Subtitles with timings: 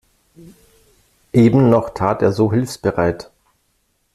[1.31, 3.29] Eben noch tat er so hilfsbereit.